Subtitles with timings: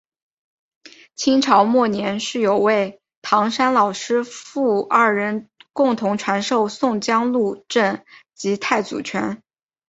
[1.13, 8.03] 清朝末年是有位唐山老师父二人共同传授宋江鹿阵
[8.33, 9.43] 及太祖拳。